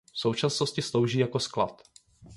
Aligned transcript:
V 0.13 0.19
současnosti 0.19 0.81
slouží 0.81 1.19
jako 1.19 1.39
sklad. 1.39 1.81